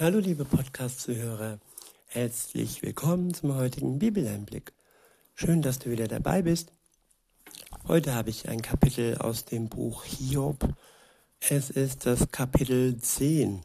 Hallo 0.00 0.20
liebe 0.20 0.44
Podcast-Zuhörer, 0.44 1.58
herzlich 2.06 2.82
willkommen 2.82 3.34
zum 3.34 3.56
heutigen 3.56 3.98
Bibeleinblick. 3.98 4.72
Schön, 5.34 5.60
dass 5.60 5.80
du 5.80 5.90
wieder 5.90 6.06
dabei 6.06 6.42
bist. 6.42 6.70
Heute 7.88 8.14
habe 8.14 8.30
ich 8.30 8.48
ein 8.48 8.62
Kapitel 8.62 9.18
aus 9.18 9.44
dem 9.44 9.68
Buch 9.68 10.04
Hiob. 10.04 10.72
Es 11.40 11.70
ist 11.70 12.06
das 12.06 12.30
Kapitel 12.30 12.96
10. 12.96 13.64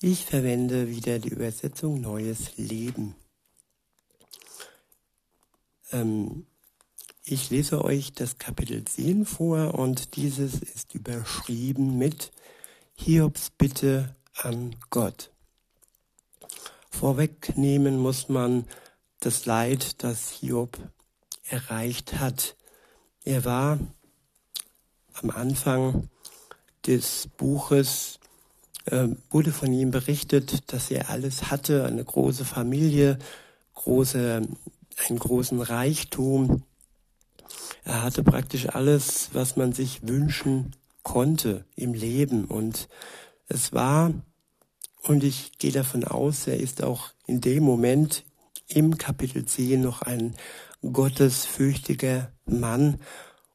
Ich 0.00 0.24
verwende 0.24 0.88
wieder 0.88 1.20
die 1.20 1.28
Übersetzung 1.28 2.00
Neues 2.00 2.56
Leben. 2.56 3.14
Ähm, 5.92 6.48
ich 7.22 7.50
lese 7.50 7.84
euch 7.84 8.12
das 8.14 8.38
Kapitel 8.38 8.84
10 8.84 9.24
vor 9.24 9.74
und 9.74 10.16
dieses 10.16 10.60
ist 10.60 10.96
überschrieben 10.96 11.98
mit 11.98 12.32
Hiobs 12.96 13.50
Bitte 13.50 14.16
an 14.34 14.74
Gott. 14.90 15.30
Vorwegnehmen 16.98 17.98
muss 17.98 18.30
man 18.30 18.64
das 19.20 19.44
Leid, 19.44 20.02
das 20.02 20.30
Hiob 20.30 20.78
erreicht 21.46 22.18
hat. 22.18 22.56
Er 23.22 23.44
war 23.44 23.78
am 25.12 25.28
Anfang 25.28 26.08
des 26.86 27.28
Buches, 27.36 28.18
äh, 28.86 29.08
wurde 29.28 29.52
von 29.52 29.74
ihm 29.74 29.90
berichtet, 29.90 30.72
dass 30.72 30.90
er 30.90 31.10
alles 31.10 31.50
hatte, 31.50 31.84
eine 31.84 32.02
große 32.02 32.46
Familie, 32.46 33.18
große, 33.74 34.48
einen 35.08 35.18
großen 35.18 35.60
Reichtum. 35.60 36.62
Er 37.84 38.04
hatte 38.04 38.24
praktisch 38.24 38.70
alles, 38.70 39.28
was 39.34 39.56
man 39.56 39.74
sich 39.74 40.08
wünschen 40.08 40.74
konnte 41.02 41.66
im 41.76 41.92
Leben. 41.92 42.46
Und 42.46 42.88
es 43.48 43.74
war 43.74 44.14
und 45.08 45.22
ich 45.22 45.52
gehe 45.58 45.72
davon 45.72 46.04
aus, 46.04 46.46
er 46.46 46.58
ist 46.58 46.82
auch 46.82 47.10
in 47.26 47.40
dem 47.40 47.62
Moment 47.62 48.24
im 48.68 48.98
Kapitel 48.98 49.44
10 49.44 49.80
noch 49.80 50.02
ein 50.02 50.34
gottesfürchtiger 50.82 52.32
Mann 52.44 53.00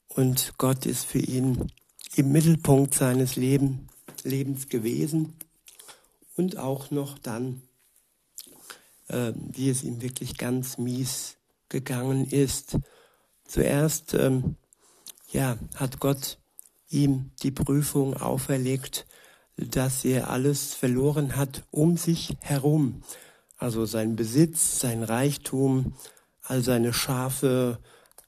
und 0.08 0.54
Gott 0.58 0.86
ist 0.86 1.06
für 1.06 1.20
ihn 1.20 1.72
im 2.16 2.32
Mittelpunkt 2.32 2.94
seines 2.94 3.36
Leben, 3.36 3.88
Lebens 4.24 4.70
gewesen 4.70 5.36
und 6.36 6.58
auch 6.58 6.92
noch 6.92 7.18
dann, 7.18 7.62
äh, 9.08 9.34
wie 9.36 9.70
es 9.70 9.84
ihm 9.84 10.02
wirklich 10.02 10.38
ganz 10.38 10.78
mies 10.78 11.38
gegangen 11.70 12.26
ist. 12.26 12.78
Zuerst, 13.46 14.14
ähm, 14.14 14.56
ja, 15.32 15.58
hat 15.76 16.00
Gott 16.00 16.40
ihm 16.90 17.32
die 17.42 17.52
Prüfung 17.52 18.16
auferlegt, 18.16 19.06
dass 19.58 20.06
er 20.06 20.30
alles 20.30 20.74
verloren 20.74 21.36
hat 21.36 21.64
um 21.72 21.98
sich 21.98 22.36
herum. 22.40 23.04
Also 23.58 23.86
sein 23.86 24.16
Besitz, 24.16 24.80
sein 24.80 25.04
Reichtum, 25.04 25.94
all 26.44 26.64
seine 26.64 26.94
Schafe, 26.94 27.80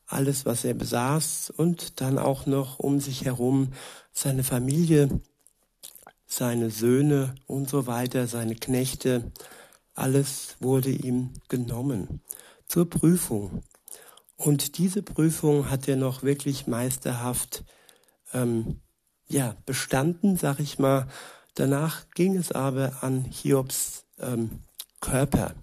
alles, 0.06 0.46
was 0.46 0.64
er 0.64 0.74
besaß 0.74 1.52
und 1.56 2.02
dann 2.02 2.20
auch 2.20 2.46
noch 2.46 2.80
um 2.80 3.00
sich 3.00 3.26
herum 3.26 3.74
seine 4.12 4.44
Familie, 4.44 5.22
seine 6.26 6.70
Söhne 6.70 7.36
und 7.48 7.70
so 7.70 7.88
weiter, 7.88 8.28
seine 8.28 8.56
Knechte, 8.56 9.32
alles 9.96 10.56
wurde 10.60 10.90
ihm 10.90 11.32
genommen 11.50 12.22
zur 12.68 12.90
Prüfung. 12.90 13.64
Und 14.38 14.78
diese 14.78 15.04
Prüfung 15.04 15.70
hat 15.70 15.88
er 15.88 15.96
noch 15.96 16.24
wirklich 16.24 16.68
meisterhaft 16.68 17.64
ähm, 18.34 18.82
ja, 19.28 19.56
bestanden, 19.66 20.38
sag 20.38 20.60
ich 20.60 20.80
mal. 20.80 21.08
Danach 21.56 22.10
ging 22.12 22.36
es 22.36 22.52
aber 22.52 23.04
an 23.04 23.26
Hiobs 23.26 24.06
ähm, 24.20 24.60
Körper. 25.00 25.54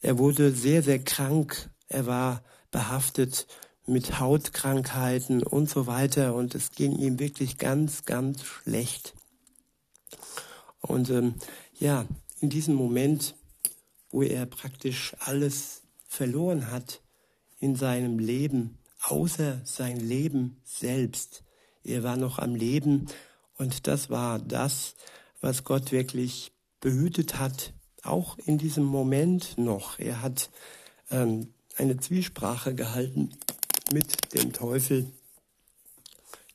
Er 0.00 0.18
wurde 0.18 0.52
sehr, 0.52 0.82
sehr 0.82 0.98
krank. 0.98 1.70
Er 1.88 2.06
war 2.06 2.42
behaftet 2.70 3.46
mit 3.86 4.18
Hautkrankheiten 4.18 5.42
und 5.42 5.68
so 5.68 5.86
weiter 5.86 6.34
und 6.34 6.54
es 6.54 6.72
ging 6.72 6.96
ihm 6.96 7.18
wirklich 7.18 7.58
ganz, 7.58 8.04
ganz 8.04 8.42
schlecht. 8.42 9.14
Und 10.80 11.10
ähm, 11.10 11.34
ja, 11.78 12.06
in 12.40 12.50
diesem 12.50 12.74
Moment, 12.74 13.34
wo 14.10 14.22
er 14.22 14.46
praktisch 14.46 15.14
alles 15.20 15.82
verloren 16.06 16.70
hat 16.70 17.00
in 17.58 17.76
seinem 17.76 18.18
Leben, 18.18 18.78
außer 19.02 19.60
sein 19.64 19.98
Leben 19.98 20.60
selbst, 20.64 21.43
er 21.84 22.02
war 22.02 22.16
noch 22.16 22.38
am 22.38 22.54
Leben 22.54 23.06
und 23.56 23.86
das 23.86 24.10
war 24.10 24.38
das, 24.38 24.94
was 25.40 25.64
Gott 25.64 25.92
wirklich 25.92 26.52
behütet 26.80 27.38
hat, 27.38 27.72
auch 28.02 28.38
in 28.38 28.58
diesem 28.58 28.84
Moment 28.84 29.56
noch. 29.58 29.98
Er 29.98 30.22
hat 30.22 30.50
ähm, 31.10 31.52
eine 31.76 31.98
Zwiesprache 31.98 32.74
gehalten 32.74 33.30
mit 33.92 34.34
dem 34.34 34.52
Teufel, 34.52 35.06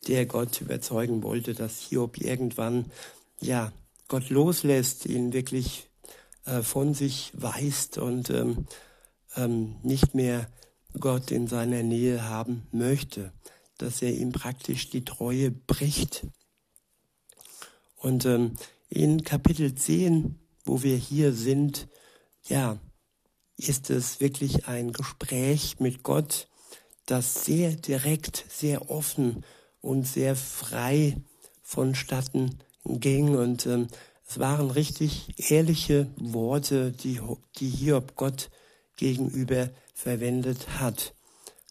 der 0.08 0.26
Gott 0.26 0.62
überzeugen 0.62 1.24
wollte, 1.24 1.54
dass 1.54 1.80
Hiob 1.80 2.18
irgendwann, 2.18 2.92
ja, 3.40 3.72
Gott 4.08 4.30
loslässt, 4.30 5.06
ihn 5.06 5.34
wirklich 5.34 5.88
äh, 6.46 6.62
von 6.64 6.94
sich 6.94 7.32
weist 7.36 8.00
und 8.00 8.32
ähm, 8.32 8.66
ähm, 9.36 9.76
nicht 9.84 10.16
mehr 10.16 10.50
Gott 11.00 11.30
in 11.30 11.48
seiner 11.48 11.84
Nähe 11.84 12.28
haben 12.28 12.68
möchte 12.72 13.32
dass 13.80 14.02
er 14.02 14.14
ihm 14.14 14.32
praktisch 14.32 14.90
die 14.90 15.04
Treue 15.04 15.50
bricht. 15.50 16.28
Und 17.98 18.26
ähm, 18.26 18.54
in 18.90 19.24
Kapitel 19.24 19.74
10, 19.74 20.40
wo 20.66 20.84
wir 20.84 20.96
hier 20.96 21.34
sind, 21.34 21.88
ja, 22.48 22.78
ist 23.58 23.90
es 23.90 24.20
wirklich 24.20 24.68
ein 24.68 24.94
Gespräch 24.94 25.80
mit 25.80 26.04
Gott, 26.04 26.48
das 27.06 27.46
sehr 27.46 27.72
direkt, 27.72 28.46
sehr 28.50 28.90
offen 28.90 29.44
und 29.82 30.08
sehr 30.08 30.36
frei 30.36 31.18
vonstatten 31.62 32.60
ging. 32.86 33.36
Und 33.36 33.66
ähm, 33.66 33.88
es 34.28 34.40
waren 34.40 34.72
richtig 34.72 35.50
ehrliche 35.50 36.08
Worte, 36.18 36.92
die, 36.92 37.20
die 37.58 37.70
Hiob 37.70 38.16
Gott 38.16 38.50
gegenüber 38.96 39.70
verwendet 39.94 40.80
hat. 40.80 41.14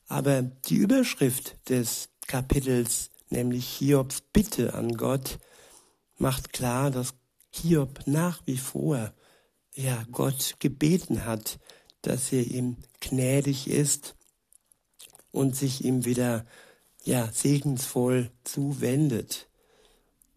Aber 0.08 0.42
die 0.42 0.76
Überschrift 0.76 1.56
des 1.68 2.08
Kapitels, 2.26 3.10
nämlich 3.28 3.68
Hiobs 3.68 4.22
Bitte 4.32 4.74
an 4.74 4.96
Gott, 4.96 5.38
macht 6.16 6.52
klar, 6.52 6.90
dass 6.90 7.14
Hiob 7.50 8.00
nach 8.06 8.40
wie 8.46 8.56
vor 8.58 9.12
ja 9.74 10.04
Gott 10.10 10.56
gebeten 10.58 11.24
hat, 11.24 11.58
dass 12.02 12.32
er 12.32 12.46
ihm 12.46 12.76
gnädig 13.00 13.68
ist 13.68 14.16
und 15.30 15.54
sich 15.54 15.84
ihm 15.84 16.04
wieder 16.04 16.46
ja 17.04 17.30
segensvoll 17.30 18.30
zuwendet. 18.44 19.48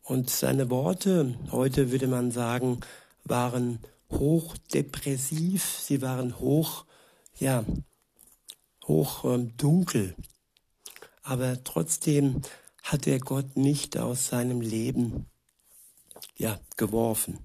Und 0.04 0.30
seine 0.30 0.70
Worte, 0.70 1.38
heute 1.52 1.92
würde 1.92 2.08
man 2.08 2.32
sagen, 2.32 2.82
waren 3.24 3.80
hochdepressiv, 4.12 5.64
sie 5.64 6.02
waren 6.02 6.40
hoch 6.40 6.86
ja 7.38 7.64
hoch 8.88 9.26
ähm, 9.26 9.56
dunkel. 9.58 10.16
Aber 11.24 11.64
trotzdem 11.64 12.42
hat 12.84 13.08
er 13.08 13.20
Gott 13.20 13.56
nicht 13.58 13.98
aus 13.98 14.28
seinem 14.28 14.62
Leben 14.62 15.28
ja, 16.38 16.60
geworfen. 16.78 17.40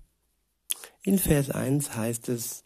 In 1.02 1.18
Vers 1.18 1.50
1 1.50 1.94
heißt 1.94 2.28
es, 2.30 2.62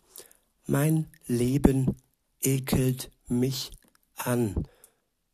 mein 0.66 1.08
Leben 1.26 1.96
ekelt 2.40 3.10
mich 3.26 3.72
an. 4.16 4.68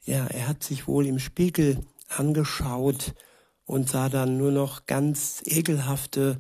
Ja, 0.05 0.27
er 0.27 0.49
hat 0.49 0.63
sich 0.63 0.89
wohl 0.89 1.07
im 1.07 1.19
Spiegel 1.19 1.85
angeschaut 2.09 3.15
und 3.65 3.91
sah 3.91 4.09
dann 4.09 4.39
nur 4.39 4.53
noch 4.53 4.87
ganz 4.87 5.43
ekelhafte, 5.45 6.39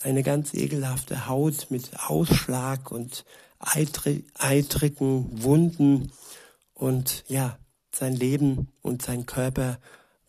eine 0.00 0.22
ganz 0.22 0.54
ekelhafte 0.54 1.28
Haut 1.28 1.66
mit 1.70 1.90
Ausschlag 2.08 2.90
und 2.90 3.24
eitrigen 3.58 5.42
Wunden 5.42 6.12
und 6.74 7.24
ja, 7.28 7.58
sein 7.92 8.14
Leben 8.14 8.68
und 8.82 9.02
sein 9.02 9.26
Körper 9.26 9.78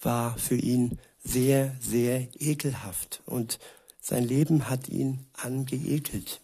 war 0.01 0.37
für 0.37 0.55
ihn 0.55 0.99
sehr, 1.23 1.75
sehr 1.81 2.27
ekelhaft 2.39 3.21
und 3.25 3.59
sein 3.99 4.23
Leben 4.23 4.69
hat 4.69 4.87
ihn 4.87 5.25
angeekelt. 5.33 6.39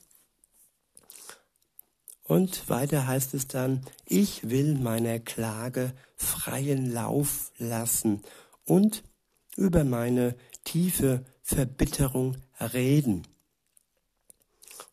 Und 2.26 2.68
weiter 2.70 3.08
heißt 3.08 3.34
es 3.34 3.48
dann, 3.48 3.86
ich 4.06 4.50
will 4.50 4.76
meiner 4.76 5.20
Klage 5.20 5.94
freien 6.16 6.92
Lauf 6.92 7.52
lassen 7.58 8.22
und 8.66 9.04
über 9.56 9.84
meine 9.84 10.36
tiefe 10.64 11.24
Verbitterung 11.42 12.38
reden. 12.60 13.28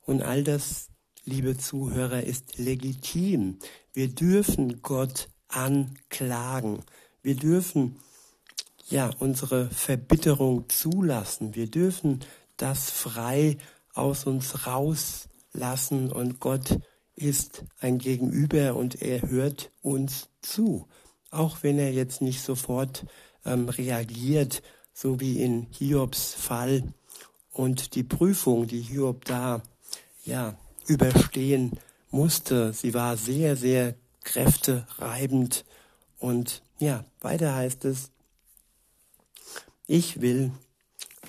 Und 0.05 0.23
all 0.23 0.45
das 0.45 0.90
liebe 1.25 1.57
Zuhörer, 1.57 2.23
ist 2.25 2.59
legitim. 2.59 3.59
Wir 3.93 4.09
dürfen 4.09 4.83
Gott 4.83 5.29
anklagen. 5.49 6.83
Wir 7.23 7.37
dürfen 7.37 7.97
ja 8.89 9.11
unsere 9.19 9.69
Verbitterung 9.71 10.69
zulassen. 10.69 11.55
Wir 11.55 11.67
dürfen 11.67 12.21
das 12.57 12.91
frei 12.91 13.59
aus 13.95 14.25
uns 14.25 14.67
rauslassen 14.67 16.13
und 16.13 16.41
Gott 16.41 16.79
ist 17.17 17.65
ein 17.81 17.99
Gegenüber 17.99 18.77
und 18.77 19.03
er 19.03 19.23
hört 19.29 19.71
uns 19.83 20.29
zu. 20.41 20.87
Auch 21.31 21.59
wenn 21.63 21.79
er 21.79 21.93
jetzt 21.93 22.23
nicht 22.23 22.43
sofort 22.43 23.05
ähm, 23.45 23.69
reagiert, 23.69 24.63
so 24.93 25.21
wie 25.21 25.43
in 25.43 25.67
Hiobs 25.71 26.35
Fall 26.35 26.83
und 27.53 27.95
die 27.95 28.03
Prüfung, 28.05 28.67
die 28.67 28.81
Hiob 28.81 29.25
da 29.25 29.63
ja 30.25 30.59
überstehen 30.87 31.79
musste, 32.11 32.73
sie 32.73 32.95
war 32.95 33.17
sehr, 33.17 33.57
sehr 33.57 33.95
kräftereibend 34.25 35.65
und 36.19 36.63
ja, 36.79 37.05
weiter 37.21 37.55
heißt 37.55 37.85
es, 37.85 38.11
ich 39.87 40.21
will 40.21 40.53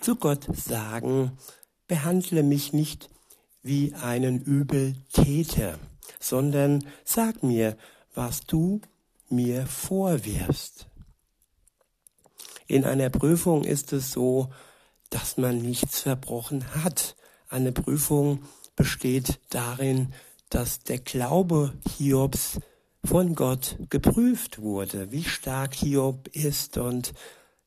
zu 0.02 0.16
Gott 0.16 0.48
sagen, 0.56 1.38
behandle 1.88 2.44
mich 2.44 2.74
nicht 2.74 3.10
wie 3.64 3.94
einen 3.94 4.42
Übeltäter, 4.42 5.78
sondern 6.20 6.86
sag 7.04 7.44
mir, 7.44 7.78
was 8.14 8.42
du 8.42 8.82
mir 9.30 9.66
vorwirfst. 9.68 10.88
In 12.68 12.86
einer 12.86 13.10
Prüfung 13.10 13.64
ist 13.64 13.94
es 13.94 14.12
so, 14.12 14.50
dass 15.10 15.38
man 15.38 15.58
nichts 15.62 16.02
verbrochen 16.02 16.74
hat. 16.84 17.16
Eine 17.50 17.72
Prüfung 17.72 18.44
besteht 18.82 19.40
darin, 19.52 20.12
dass 20.50 20.80
der 20.80 20.98
Glaube 20.98 21.72
Hiobs 21.88 22.60
von 23.06 23.36
Gott 23.36 23.78
geprüft 23.92 24.60
wurde, 24.60 25.12
wie 25.12 25.24
stark 25.24 25.76
Hiob 25.76 26.28
ist 26.30 26.80
und 26.80 27.14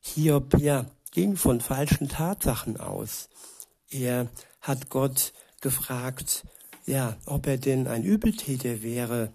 Hiob 0.01 0.59
ja 0.59 0.85
ging 1.11 1.37
von 1.37 1.61
falschen 1.61 2.09
Tatsachen 2.09 2.77
aus. 2.81 3.29
Er 3.89 4.27
hat 4.59 4.89
Gott 4.89 5.31
gefragt, 5.61 6.43
ja, 6.85 7.15
ob 7.25 7.47
er 7.47 7.59
denn 7.59 7.87
ein 7.87 8.03
Übeltäter 8.03 8.83
wäre. 8.83 9.31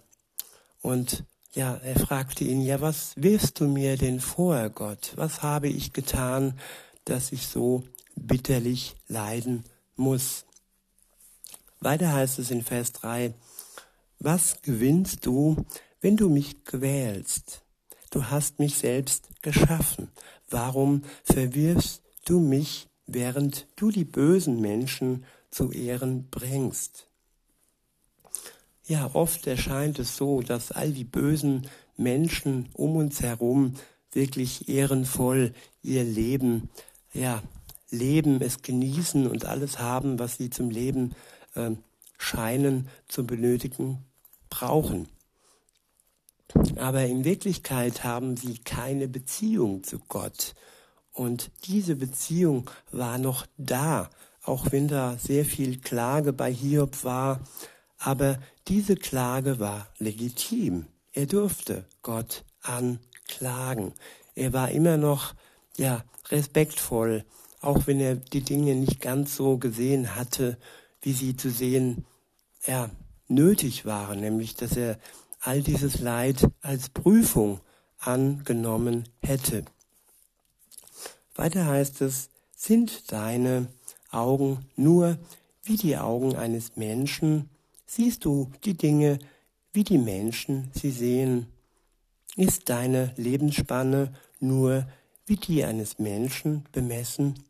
Und 0.83 1.23
ja, 1.55 1.77
er 1.77 1.99
fragte 1.99 2.43
ihn, 2.43 2.61
ja, 2.61 2.79
was 2.79 3.13
wirfst 3.15 3.59
du 3.59 3.63
mir 3.63 3.97
denn 3.97 4.19
vor, 4.19 4.69
Gott? 4.69 5.13
Was 5.15 5.41
habe 5.41 5.67
ich 5.67 5.93
getan, 5.93 6.59
dass 7.05 7.31
ich 7.31 7.47
so 7.47 7.83
bitterlich 8.15 8.95
leiden 9.07 9.63
muss? 9.95 10.45
Weiter 11.81 12.13
heißt 12.13 12.37
es 12.37 12.51
in 12.51 12.61
Vers 12.61 12.91
3, 12.93 13.33
was 14.19 14.61
gewinnst 14.61 15.25
du, 15.25 15.65
wenn 15.99 16.15
du 16.15 16.29
mich 16.29 16.63
quälst? 16.63 17.63
Du 18.11 18.25
hast 18.25 18.59
mich 18.59 18.75
selbst 18.75 19.29
geschaffen. 19.41 20.11
Warum 20.47 21.01
verwirfst 21.23 22.03
du 22.25 22.39
mich, 22.39 22.87
während 23.07 23.65
du 23.77 23.89
die 23.89 24.05
bösen 24.05 24.61
Menschen 24.61 25.25
zu 25.49 25.71
Ehren 25.71 26.29
bringst? 26.29 27.07
Ja, 28.85 29.09
oft 29.13 29.47
erscheint 29.47 29.97
es 29.97 30.15
so, 30.17 30.41
dass 30.41 30.71
all 30.71 30.91
die 30.91 31.03
bösen 31.03 31.67
Menschen 31.97 32.69
um 32.73 32.95
uns 32.95 33.21
herum 33.21 33.73
wirklich 34.11 34.69
ehrenvoll 34.69 35.53
ihr 35.81 36.03
Leben, 36.03 36.69
ja, 37.11 37.41
leben, 37.89 38.39
es 38.39 38.61
genießen 38.61 39.25
und 39.25 39.45
alles 39.45 39.79
haben, 39.79 40.19
was 40.19 40.37
sie 40.37 40.51
zum 40.51 40.69
Leben 40.69 41.15
äh, 41.55 41.71
scheinen 42.17 42.87
zu 43.07 43.25
benötigen 43.25 44.05
brauchen. 44.49 45.07
Aber 46.77 47.05
in 47.05 47.23
Wirklichkeit 47.23 48.03
haben 48.03 48.37
sie 48.37 48.57
keine 48.57 49.07
Beziehung 49.07 49.83
zu 49.83 49.99
Gott. 49.99 50.53
Und 51.13 51.51
diese 51.65 51.95
Beziehung 51.95 52.69
war 52.91 53.17
noch 53.17 53.45
da, 53.57 54.09
auch 54.43 54.71
wenn 54.71 54.87
da 54.87 55.17
sehr 55.17 55.45
viel 55.45 55.79
Klage 55.79 56.33
bei 56.33 56.51
Hiob 56.51 57.03
war. 57.03 57.41
Aber 57.97 58.39
diese 58.67 58.95
Klage 58.95 59.59
war 59.59 59.87
legitim. 59.97 60.85
Er 61.13 61.25
durfte 61.25 61.85
Gott 62.01 62.43
anklagen. 62.61 63.93
Er 64.35 64.53
war 64.53 64.71
immer 64.71 64.97
noch, 64.97 65.33
ja, 65.77 66.03
respektvoll, 66.29 67.25
auch 67.61 67.85
wenn 67.87 67.99
er 67.99 68.15
die 68.15 68.41
Dinge 68.41 68.75
nicht 68.75 69.01
ganz 69.01 69.35
so 69.35 69.57
gesehen 69.57 70.15
hatte, 70.15 70.57
wie 71.01 71.13
sie 71.13 71.35
zu 71.35 71.49
sehen, 71.49 72.05
ja, 72.65 72.89
nötig 73.27 73.85
waren, 73.85 74.19
nämlich 74.19 74.55
dass 74.55 74.77
er 74.77 74.99
all 75.39 75.61
dieses 75.61 75.99
Leid 75.99 76.47
als 76.61 76.89
Prüfung 76.89 77.59
angenommen 77.99 79.05
hätte. 79.21 79.65
Weiter 81.35 81.65
heißt 81.65 82.01
es, 82.01 82.29
sind 82.55 83.11
deine 83.11 83.67
Augen 84.11 84.65
nur 84.75 85.17
wie 85.63 85.77
die 85.77 85.97
Augen 85.97 86.35
eines 86.35 86.75
Menschen, 86.75 87.49
siehst 87.85 88.25
du 88.25 88.51
die 88.63 88.75
Dinge, 88.75 89.19
wie 89.73 89.83
die 89.83 89.97
Menschen 89.97 90.69
sie 90.73 90.91
sehen. 90.91 91.47
Ist 92.35 92.69
deine 92.69 93.13
Lebensspanne 93.17 94.13
nur 94.39 94.87
wie 95.25 95.37
die 95.37 95.63
eines 95.63 95.99
Menschen 95.99 96.65
bemessen? 96.71 97.43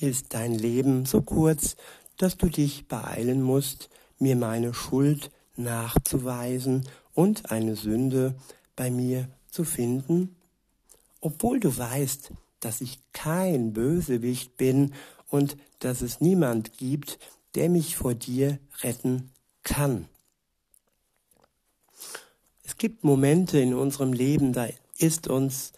Ist 0.00 0.34
dein 0.34 0.54
Leben 0.54 1.06
so 1.06 1.22
kurz, 1.22 1.76
dass 2.16 2.36
du 2.36 2.48
dich 2.48 2.86
beeilen 2.88 3.42
musst, 3.42 3.90
mir 4.18 4.36
meine 4.36 4.74
Schuld 4.74 5.30
nachzuweisen 5.56 6.88
und 7.14 7.50
eine 7.50 7.76
Sünde 7.76 8.34
bei 8.76 8.90
mir 8.90 9.28
zu 9.50 9.64
finden? 9.64 10.36
Obwohl 11.20 11.60
du 11.60 11.76
weißt, 11.76 12.32
dass 12.60 12.80
ich 12.80 13.00
kein 13.12 13.72
Bösewicht 13.72 14.56
bin 14.56 14.94
und 15.28 15.56
dass 15.80 16.00
es 16.00 16.20
niemand 16.20 16.76
gibt, 16.78 17.18
der 17.54 17.68
mich 17.68 17.96
vor 17.96 18.14
dir 18.14 18.58
retten 18.82 19.30
kann. 19.62 20.08
Es 22.62 22.76
gibt 22.76 23.04
Momente 23.04 23.58
in 23.58 23.74
unserem 23.74 24.12
Leben, 24.12 24.52
da 24.52 24.68
ist 24.96 25.28
uns 25.28 25.72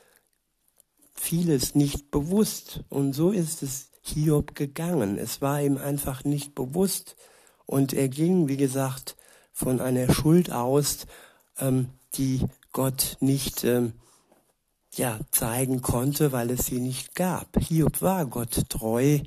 vieles 1.15 1.75
nicht 1.75 2.11
bewusst. 2.11 2.85
Und 2.91 3.15
so 3.15 3.31
ist 3.31 3.63
es 3.63 3.89
Hiob 4.07 4.55
gegangen. 4.55 5.17
Es 5.17 5.41
war 5.41 5.63
ihm 5.63 5.79
einfach 5.79 6.25
nicht 6.25 6.55
bewusst. 6.55 7.17
Und 7.65 7.95
er 7.95 8.09
ging, 8.09 8.49
wie 8.49 8.59
gesagt, 8.59 9.17
von 9.53 9.81
einer 9.81 10.13
Schuld 10.13 10.53
aus, 10.53 11.07
ähm, 11.59 11.89
die 12.15 12.43
Gott 12.73 13.17
nicht 13.21 13.65
ähm, 13.65 13.95
ja, 14.93 15.19
zeigen 15.31 15.81
konnte, 15.81 16.33
weil 16.33 16.51
es 16.51 16.67
sie 16.67 16.81
nicht 16.81 17.15
gab. 17.15 17.59
Hiob 17.59 18.03
war 18.03 18.27
Gott 18.27 18.69
treu 18.69 19.21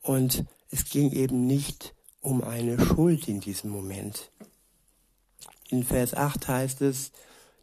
und 0.00 0.44
es 0.70 0.84
ging 0.84 1.10
eben 1.10 1.46
nicht 1.46 1.94
um 2.20 2.44
eine 2.44 2.78
Schuld 2.78 3.26
in 3.26 3.40
diesem 3.40 3.70
Moment. 3.70 4.30
In 5.70 5.82
Vers 5.82 6.14
8 6.14 6.46
heißt 6.46 6.82
es, 6.82 7.10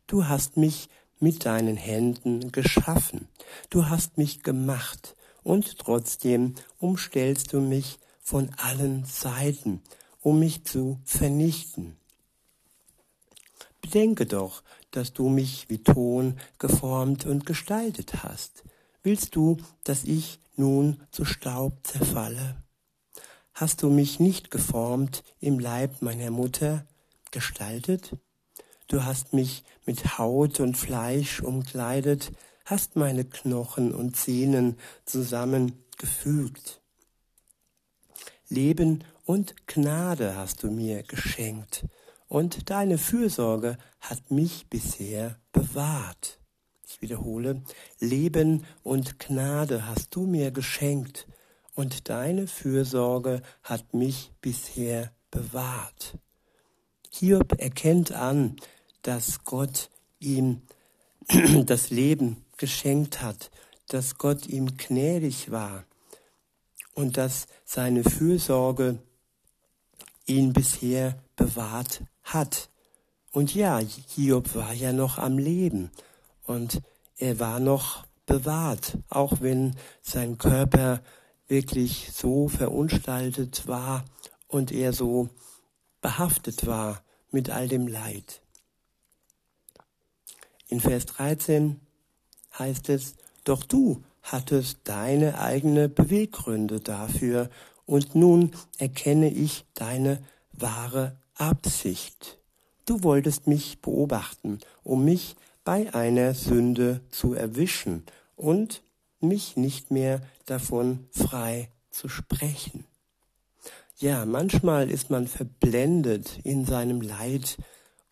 du 0.05 0.27
hast 0.27 0.57
mich 0.57 0.89
mit 1.19 1.45
deinen 1.45 1.77
Händen 1.77 2.51
geschaffen, 2.51 3.29
du 3.69 3.87
hast 3.87 4.17
mich 4.17 4.43
gemacht 4.43 5.15
und 5.43 5.77
trotzdem 5.79 6.55
umstellst 6.79 7.53
du 7.53 7.61
mich 7.61 7.99
von 8.21 8.49
allen 8.57 9.05
Seiten 9.05 9.81
um 10.21 10.39
mich 10.39 10.63
zu 10.63 10.99
vernichten. 11.03 11.97
Bedenke 13.81 14.25
doch, 14.25 14.63
dass 14.91 15.13
du 15.13 15.29
mich 15.29 15.69
wie 15.69 15.83
Ton 15.83 16.39
geformt 16.59 17.25
und 17.25 17.45
gestaltet 17.45 18.23
hast. 18.23 18.63
Willst 19.03 19.35
du, 19.35 19.57
dass 19.83 20.03
ich 20.03 20.39
nun 20.55 21.01
zu 21.11 21.25
Staub 21.25 21.85
zerfalle? 21.85 22.63
Hast 23.53 23.81
du 23.81 23.89
mich 23.89 24.19
nicht 24.19 24.51
geformt 24.51 25.23
im 25.39 25.59
Leib 25.59 26.01
meiner 26.01 26.29
Mutter 26.29 26.85
gestaltet? 27.31 28.15
Du 28.87 29.03
hast 29.03 29.33
mich 29.33 29.63
mit 29.85 30.17
Haut 30.17 30.59
und 30.59 30.77
Fleisch 30.77 31.41
umkleidet, 31.41 32.31
hast 32.65 32.95
meine 32.95 33.25
Knochen 33.25 33.93
und 33.93 34.15
Zähnen 34.15 34.77
zusammengefügt. 35.05 36.81
Leben 38.49 39.03
und 39.25 39.55
Gnade 39.67 40.35
hast 40.35 40.63
du 40.63 40.71
mir 40.71 41.03
geschenkt, 41.03 41.85
und 42.27 42.69
deine 42.69 42.97
Fürsorge 42.97 43.77
hat 43.99 44.31
mich 44.31 44.67
bisher 44.69 45.37
bewahrt. 45.51 46.39
Ich 46.87 47.01
wiederhole, 47.01 47.61
Leben 47.99 48.65
und 48.83 49.19
Gnade 49.19 49.85
hast 49.87 50.15
du 50.15 50.25
mir 50.25 50.51
geschenkt, 50.51 51.27
und 51.75 52.09
deine 52.09 52.47
Fürsorge 52.47 53.41
hat 53.63 53.93
mich 53.93 54.31
bisher 54.41 55.11
bewahrt. 55.29 56.17
Hiob 57.09 57.59
erkennt 57.59 58.11
an, 58.11 58.55
dass 59.01 59.43
Gott 59.43 59.89
ihm 60.19 60.61
das 61.65 61.89
Leben 61.89 62.45
geschenkt 62.61 63.23
hat, 63.23 63.49
dass 63.87 64.19
Gott 64.19 64.45
ihm 64.45 64.77
gnädig 64.77 65.49
war 65.49 65.83
und 66.93 67.17
dass 67.17 67.47
seine 67.65 68.03
Fürsorge 68.03 68.99
ihn 70.27 70.53
bisher 70.53 71.17
bewahrt 71.35 72.03
hat. 72.21 72.69
Und 73.31 73.55
ja, 73.55 73.79
Hiob 73.79 74.53
war 74.53 74.73
ja 74.73 74.93
noch 74.93 75.17
am 75.17 75.39
Leben 75.39 75.89
und 76.43 76.81
er 77.17 77.39
war 77.39 77.59
noch 77.59 78.05
bewahrt, 78.27 78.99
auch 79.09 79.41
wenn 79.41 79.75
sein 80.03 80.37
Körper 80.37 81.01
wirklich 81.47 82.11
so 82.13 82.47
verunstaltet 82.47 83.67
war 83.67 84.05
und 84.47 84.71
er 84.71 84.93
so 84.93 85.29
behaftet 85.99 86.67
war 86.67 87.03
mit 87.31 87.49
all 87.49 87.67
dem 87.67 87.87
Leid. 87.87 88.43
In 90.67 90.79
Vers 90.79 91.07
13 91.07 91.81
heißt 92.61 92.89
es, 92.89 93.15
doch 93.43 93.63
du 93.63 94.03
hattest 94.21 94.79
deine 94.83 95.39
eigene 95.39 95.89
Beweggründe 95.89 96.79
dafür 96.79 97.49
und 97.85 98.15
nun 98.15 98.51
erkenne 98.77 99.31
ich 99.31 99.65
deine 99.73 100.23
wahre 100.53 101.17
Absicht. 101.35 102.37
Du 102.85 103.03
wolltest 103.03 103.47
mich 103.47 103.81
beobachten, 103.81 104.59
um 104.83 105.05
mich 105.05 105.35
bei 105.63 105.93
einer 105.93 106.33
Sünde 106.33 107.01
zu 107.09 107.33
erwischen 107.33 108.03
und 108.35 108.83
mich 109.19 109.57
nicht 109.57 109.91
mehr 109.91 110.21
davon 110.45 111.07
frei 111.11 111.69
zu 111.89 112.09
sprechen. 112.09 112.85
Ja, 113.97 114.25
manchmal 114.25 114.89
ist 114.89 115.09
man 115.09 115.27
verblendet 115.27 116.39
in 116.43 116.65
seinem 116.65 117.01
Leid 117.01 117.57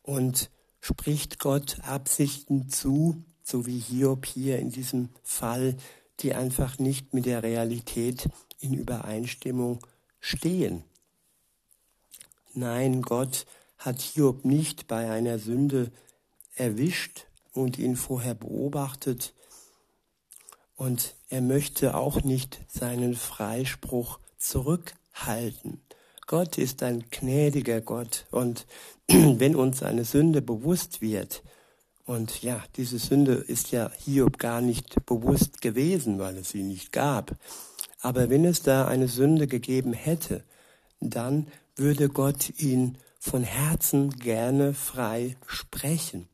und 0.04 0.50
spricht 0.82 1.40
Gott 1.40 1.78
Absichten 1.84 2.70
zu, 2.70 3.24
so 3.50 3.66
wie 3.66 3.80
Hiob 3.80 4.26
hier 4.26 4.60
in 4.60 4.72
diesem 4.72 5.10
Fall, 5.24 5.76
die 6.20 6.34
einfach 6.34 6.80
nicht 6.80 7.14
mit 7.14 7.26
der 7.26 7.44
Realität 7.44 8.30
in 8.60 8.74
Übereinstimmung 8.74 9.80
stehen. 10.20 10.84
Nein, 12.54 13.02
Gott 13.02 13.46
hat 13.78 14.02
Hiob 14.02 14.46
nicht 14.46 14.88
bei 14.88 15.10
einer 15.10 15.40
Sünde 15.40 15.92
erwischt 16.56 17.28
und 17.54 17.80
ihn 17.80 17.96
vorher 17.96 18.36
beobachtet, 18.36 19.34
und 20.80 21.18
er 21.28 21.42
möchte 21.42 21.94
auch 21.94 22.24
nicht 22.24 22.62
seinen 22.70 23.14
Freispruch 23.14 24.18
zurückhalten. 24.38 25.82
Gott 26.26 26.58
ist 26.58 26.84
ein 26.84 27.04
gnädiger 27.12 27.82
Gott 27.82 28.26
und 28.32 28.66
wenn 29.08 29.58
uns 29.58 29.84
eine 29.84 30.06
Sünde 30.06 30.42
bewusst 30.42 31.02
wird, 31.02 31.44
und 32.10 32.42
ja, 32.42 32.64
diese 32.76 32.98
Sünde 32.98 33.34
ist 33.34 33.70
ja 33.70 33.92
Hiob 34.04 34.40
gar 34.40 34.62
nicht 34.62 35.06
bewusst 35.06 35.62
gewesen, 35.62 36.18
weil 36.18 36.38
es 36.38 36.50
sie 36.50 36.64
nicht 36.64 36.92
gab. 36.92 37.36
Aber 38.02 38.32
wenn 38.32 38.46
es 38.46 38.64
da 38.64 38.88
eine 38.88 39.08
Sünde 39.08 39.46
gegeben 39.46 39.94
hätte, 39.94 40.44
dann 41.00 41.46
würde 41.76 42.10
Gott 42.10 42.50
ihn 42.58 42.98
von 43.20 43.44
Herzen 43.44 44.10
gerne 44.10 44.74
frei 44.74 45.38
sprechen. 45.46 46.28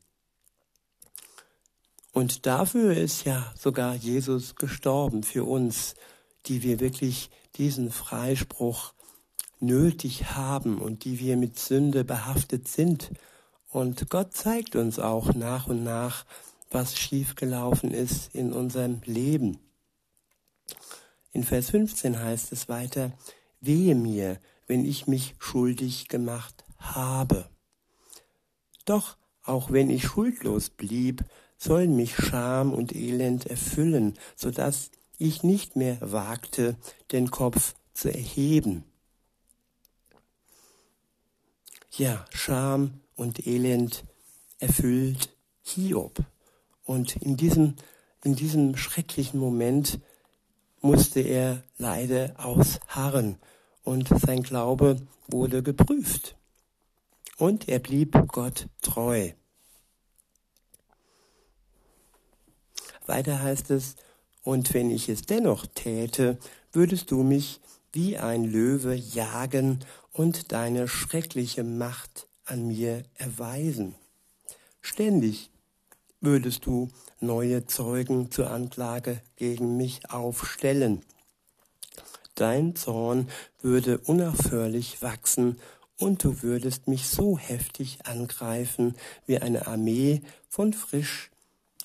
Und 2.10 2.46
dafür 2.46 2.96
ist 2.96 3.26
ja 3.26 3.52
sogar 3.54 3.96
Jesus 3.96 4.54
gestorben 4.54 5.24
für 5.24 5.44
uns, 5.44 5.94
die 6.46 6.62
wir 6.62 6.80
wirklich 6.80 7.28
diesen 7.56 7.90
Freispruch 7.90 8.94
nötig 9.60 10.30
haben 10.30 10.78
und 10.78 11.04
die 11.04 11.18
wir 11.18 11.36
mit 11.36 11.58
Sünde 11.58 12.02
behaftet 12.02 12.66
sind. 12.66 13.10
Und 13.76 14.08
Gott 14.08 14.32
zeigt 14.32 14.74
uns 14.74 14.98
auch 14.98 15.34
nach 15.34 15.66
und 15.66 15.84
nach, 15.84 16.24
was 16.70 16.96
schiefgelaufen 16.96 17.90
ist 17.90 18.34
in 18.34 18.54
unserem 18.54 19.02
Leben. 19.04 19.58
In 21.32 21.44
Vers 21.44 21.68
15 21.72 22.18
heißt 22.18 22.52
es 22.52 22.70
weiter, 22.70 23.12
wehe 23.60 23.94
mir, 23.94 24.40
wenn 24.66 24.86
ich 24.86 25.08
mich 25.08 25.34
schuldig 25.38 26.08
gemacht 26.08 26.64
habe. 26.78 27.50
Doch 28.86 29.18
auch 29.42 29.70
wenn 29.70 29.90
ich 29.90 30.04
schuldlos 30.04 30.70
blieb, 30.70 31.22
sollen 31.58 31.96
mich 31.96 32.16
Scham 32.16 32.72
und 32.72 32.96
Elend 32.96 33.44
erfüllen, 33.44 34.14
so 34.36 34.50
dass 34.50 34.90
ich 35.18 35.42
nicht 35.42 35.76
mehr 35.76 35.98
wagte, 36.00 36.76
den 37.12 37.30
Kopf 37.30 37.74
zu 37.92 38.08
erheben. 38.10 38.84
Ja, 41.90 42.24
Scham 42.30 43.02
und 43.16 43.46
Elend 43.46 44.04
erfüllt 44.60 45.30
Hiob. 45.62 46.18
Und 46.84 47.16
in 47.16 47.36
diesem, 47.36 47.74
in 48.22 48.36
diesem 48.36 48.76
schrecklichen 48.76 49.40
Moment 49.40 49.98
musste 50.80 51.20
er 51.20 51.64
leider 51.78 52.34
ausharren 52.38 53.38
und 53.82 54.08
sein 54.08 54.42
Glaube 54.42 55.00
wurde 55.26 55.62
geprüft. 55.62 56.36
Und 57.38 57.68
er 57.68 57.80
blieb 57.80 58.16
Gott 58.28 58.68
treu. 58.82 59.32
Weiter 63.06 63.42
heißt 63.42 63.70
es, 63.70 63.96
und 64.42 64.74
wenn 64.74 64.90
ich 64.90 65.08
es 65.08 65.22
dennoch 65.22 65.66
täte, 65.66 66.38
würdest 66.72 67.10
du 67.10 67.22
mich 67.22 67.60
wie 67.92 68.16
ein 68.16 68.44
Löwe 68.44 68.94
jagen 68.94 69.84
und 70.12 70.52
deine 70.52 70.86
schreckliche 70.86 71.64
Macht 71.64 72.25
an 72.46 72.66
mir 72.66 73.04
erweisen. 73.14 73.94
Ständig 74.80 75.50
würdest 76.20 76.66
du 76.66 76.88
neue 77.20 77.66
Zeugen 77.66 78.30
zur 78.30 78.50
Anklage 78.50 79.20
gegen 79.36 79.76
mich 79.76 80.10
aufstellen. 80.10 81.02
Dein 82.34 82.76
Zorn 82.76 83.28
würde 83.60 83.98
unaufhörlich 83.98 85.02
wachsen 85.02 85.58
und 85.98 86.22
du 86.22 86.42
würdest 86.42 86.88
mich 86.88 87.08
so 87.08 87.38
heftig 87.38 88.06
angreifen 88.06 88.94
wie 89.26 89.38
eine 89.38 89.66
Armee 89.66 90.22
von 90.48 90.72
frisch 90.72 91.30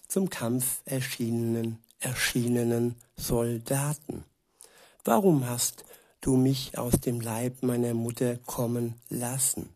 zum 0.07 0.29
Kampf 0.29 0.81
erschienenen, 0.85 1.79
erschienenen 1.99 2.95
Soldaten. 3.15 4.25
Warum 5.05 5.47
hast 5.47 5.85
du 6.19 6.35
mich 6.35 6.77
aus 6.77 6.99
dem 6.99 7.21
Leib 7.21 7.63
meiner 7.63 7.93
Mutter 7.93 8.35
kommen 8.45 8.95
lassen? 9.09 9.69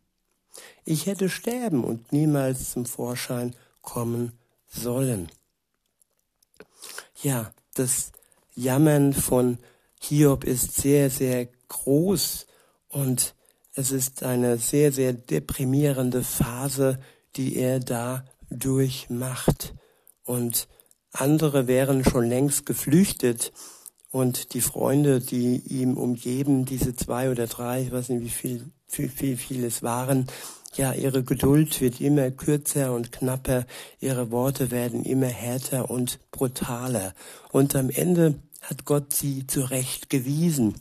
Ich 0.84 1.06
hätte 1.06 1.30
sterben 1.30 1.84
und 1.84 2.12
niemals 2.12 2.72
zum 2.72 2.86
Vorschein 2.86 3.56
kommen 3.82 4.34
sollen. 4.68 5.30
Ja, 7.22 7.54
das 7.74 8.12
Jammern 8.56 9.14
von 9.14 9.58
Hiob 10.00 10.44
ist 10.44 10.76
sehr, 10.76 11.10
sehr 11.10 11.48
groß 11.68 12.46
und 12.90 13.36
es 13.74 13.92
ist 13.92 14.24
eine 14.24 14.58
sehr, 14.58 14.92
sehr 14.92 15.14
deprimierende 15.14 16.24
Phase, 16.24 17.00
die 17.36 17.58
er 17.58 17.80
da 17.80 18.26
durchmacht 18.50 19.74
und 20.24 20.68
andere 21.12 21.68
wären 21.68 22.04
schon 22.04 22.30
längst 22.30 22.66
geflüchtet 22.66 23.52
und 24.16 24.54
die 24.54 24.62
Freunde, 24.62 25.20
die 25.20 25.58
ihm 25.58 25.98
umgeben, 25.98 26.64
diese 26.64 26.96
zwei 26.96 27.30
oder 27.30 27.48
drei, 27.48 27.82
ich 27.82 27.92
weiß 27.92 28.08
nicht, 28.08 28.24
wie 28.24 28.30
viel, 28.30 28.66
wie 28.94 29.10
viel, 29.10 29.36
viel 29.36 29.66
es 29.66 29.84
waren, 29.84 30.28
ja, 30.78 30.94
ihre 30.94 31.22
Geduld 31.22 31.82
wird 31.82 32.00
immer 32.00 32.32
kürzer 32.32 32.94
und 32.94 33.12
knapper, 33.12 33.66
ihre 34.00 34.32
Worte 34.32 34.72
werden 34.72 35.04
immer 35.04 35.28
härter 35.28 35.92
und 35.92 36.20
brutaler. 36.32 37.14
Und 37.52 37.76
am 37.76 37.90
Ende 37.90 38.36
hat 38.62 38.86
Gott 38.86 39.12
sie 39.12 39.48
zurechtgewiesen, 39.48 40.76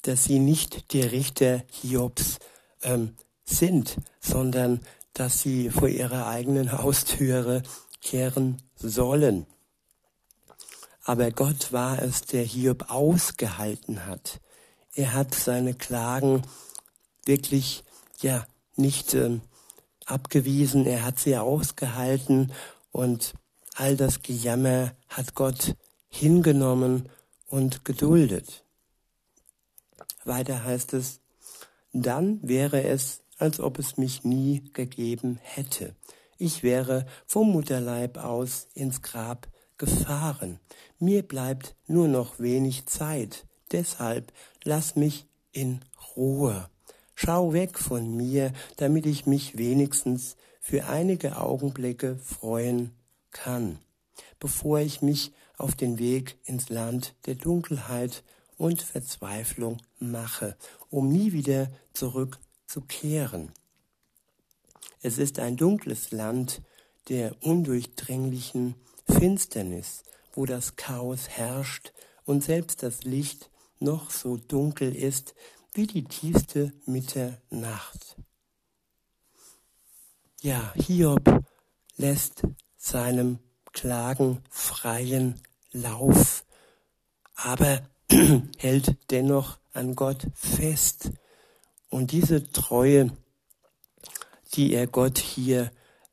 dass 0.00 0.24
sie 0.24 0.38
nicht 0.38 0.94
die 0.94 1.02
Richter 1.02 1.62
Hiobs 1.82 2.38
ähm, 2.82 3.10
sind, 3.44 3.98
sondern 4.20 4.80
dass 5.12 5.42
sie 5.42 5.68
vor 5.68 5.88
ihrer 5.88 6.28
eigenen 6.28 6.72
Haustüre 6.72 7.62
kehren 8.00 8.62
sollen. 8.76 9.44
Aber 11.04 11.30
Gott 11.30 11.72
war 11.72 12.00
es, 12.02 12.22
der 12.22 12.44
Hiob 12.44 12.90
ausgehalten 12.90 14.06
hat. 14.06 14.40
Er 14.94 15.14
hat 15.14 15.34
seine 15.34 15.74
Klagen 15.74 16.42
wirklich, 17.24 17.84
ja, 18.20 18.46
nicht 18.76 19.14
äh, 19.14 19.40
abgewiesen, 20.06 20.86
er 20.86 21.04
hat 21.04 21.18
sie 21.18 21.36
ausgehalten 21.36 22.52
und 22.92 23.34
all 23.74 23.96
das 23.96 24.22
Gejammer 24.22 24.92
hat 25.08 25.34
Gott 25.34 25.74
hingenommen 26.08 27.08
und 27.46 27.84
geduldet. 27.84 28.64
Weiter 30.24 30.64
heißt 30.64 30.94
es, 30.94 31.20
dann 31.92 32.40
wäre 32.42 32.82
es, 32.82 33.22
als 33.38 33.60
ob 33.60 33.78
es 33.78 33.96
mich 33.96 34.24
nie 34.24 34.70
gegeben 34.72 35.38
hätte 35.42 35.94
ich 36.40 36.62
wäre 36.62 37.04
vom 37.26 37.52
Mutterleib 37.52 38.16
aus 38.16 38.66
ins 38.72 39.02
Grab 39.02 39.46
gefahren. 39.80 40.60
Mir 40.98 41.22
bleibt 41.22 41.74
nur 41.88 42.06
noch 42.06 42.38
wenig 42.38 42.86
Zeit, 42.86 43.46
deshalb 43.72 44.30
lass 44.62 44.94
mich 44.94 45.26
in 45.52 45.80
Ruhe. 46.14 46.68
Schau 47.14 47.52
weg 47.54 47.78
von 47.78 48.14
mir, 48.14 48.52
damit 48.76 49.06
ich 49.06 49.26
mich 49.26 49.56
wenigstens 49.56 50.36
für 50.60 50.86
einige 50.86 51.38
Augenblicke 51.38 52.16
freuen 52.18 52.92
kann, 53.30 53.78
bevor 54.38 54.80
ich 54.80 55.00
mich 55.00 55.32
auf 55.56 55.74
den 55.74 55.98
Weg 55.98 56.38
ins 56.44 56.68
Land 56.68 57.14
der 57.24 57.34
Dunkelheit 57.34 58.22
und 58.58 58.82
Verzweiflung 58.82 59.78
mache, 59.98 60.56
um 60.90 61.08
nie 61.08 61.32
wieder 61.32 61.70
zurückzukehren. 61.94 63.50
Es 65.00 65.16
ist 65.16 65.38
ein 65.38 65.56
dunkles 65.56 66.10
Land 66.10 66.60
der 67.08 67.34
undurchdringlichen 67.42 68.74
Finsternis, 69.10 70.02
wo 70.32 70.46
das 70.46 70.76
Chaos 70.76 71.28
herrscht 71.28 71.92
und 72.24 72.42
selbst 72.44 72.82
das 72.82 73.04
Licht 73.04 73.50
noch 73.78 74.10
so 74.10 74.36
dunkel 74.36 74.94
ist 74.94 75.34
wie 75.72 75.86
die 75.86 76.04
tiefste 76.04 76.72
Mitternacht. 76.86 78.16
Ja, 80.42 80.72
Hiob 80.74 81.44
lässt 81.96 82.42
seinem 82.76 83.38
Klagen 83.72 84.42
freien 84.48 85.40
Lauf, 85.72 86.44
aber 87.34 87.82
hält 88.58 88.96
dennoch 89.10 89.58
an 89.72 89.94
Gott 89.94 90.26
fest. 90.34 91.12
Und 91.88 92.12
diese 92.12 92.50
Treue, 92.52 93.12
die 94.54 94.72
er 94.72 94.86
Gott 94.86 95.18
hier, 95.18 95.70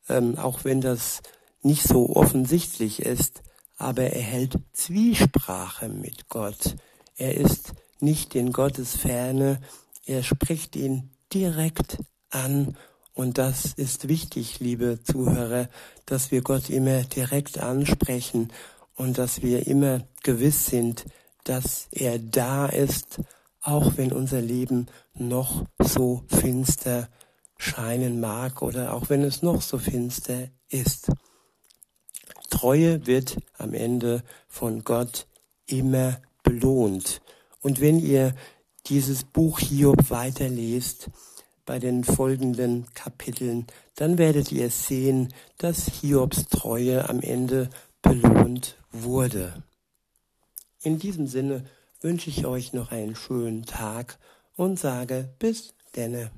ähm, 0.10 0.38
auch 0.38 0.64
wenn 0.64 0.82
das 0.82 1.22
nicht 1.68 1.84
so 1.84 2.16
offensichtlich 2.16 3.02
ist, 3.02 3.44
aber 3.76 4.04
er 4.04 4.22
hält 4.22 4.58
Zwiesprache 4.74 5.90
mit 5.90 6.30
Gott. 6.30 6.76
Er 7.16 7.36
ist 7.36 7.74
nicht 8.00 8.34
in 8.36 8.52
Gottes 8.52 8.96
Ferne, 8.96 9.60
er 10.06 10.24
spricht 10.24 10.76
ihn 10.76 11.12
direkt 11.34 11.98
an 12.30 12.78
und 13.14 13.38
das 13.38 13.74
ist 13.74 14.08
wichtig, 14.08 14.60
liebe 14.60 15.04
Zuhörer, 15.04 15.70
dass 16.06 16.32
wir 16.32 16.42
Gott 16.42 16.70
immer 16.70 17.04
direkt 17.04 17.58
ansprechen 17.58 18.54
und 18.96 19.18
dass 19.18 19.42
wir 19.42 19.68
immer 19.68 20.08
gewiss 20.24 20.68
sind, 20.68 21.06
dass 21.44 21.88
er 21.92 22.20
da 22.20 22.68
ist, 22.68 23.20
auch 23.62 23.98
wenn 23.98 24.14
unser 24.14 24.40
Leben 24.42 24.88
noch 25.14 25.66
so 25.80 26.24
finster 26.28 27.10
scheinen 27.58 28.20
mag 28.20 28.62
oder 28.62 28.94
auch 28.94 29.10
wenn 29.10 29.24
es 29.24 29.42
noch 29.42 29.62
so 29.62 29.78
finster 29.78 30.50
ist. 30.70 31.10
Treue 32.50 33.06
wird 33.06 33.38
am 33.58 33.74
Ende 33.74 34.24
von 34.48 34.84
Gott 34.84 35.28
immer 35.66 36.22
belohnt. 36.44 37.22
Und 37.62 37.82
wenn 37.82 38.00
ihr 38.00 38.34
dieses 38.88 39.24
Buch 39.24 39.60
Hiob 39.60 40.10
weiterlest, 40.10 41.10
bei 41.68 41.78
den 41.78 42.04
folgenden 42.04 42.88
Kapiteln, 42.96 43.68
dann 43.96 44.18
werdet 44.18 44.52
ihr 44.52 44.72
sehen, 44.72 45.34
dass 45.58 45.88
Hiobs 45.88 46.48
Treue 46.48 47.08
am 47.08 47.20
Ende 47.20 47.70
belohnt 48.02 48.78
wurde. 48.92 49.64
In 50.82 50.98
diesem 50.98 51.28
Sinne 51.28 51.66
wünsche 52.02 52.30
ich 52.30 52.46
euch 52.46 52.74
noch 52.74 52.92
einen 52.92 53.16
schönen 53.16 53.66
Tag 53.66 54.18
und 54.56 54.80
sage 54.80 55.30
bis 55.38 55.76
denne. 55.96 56.32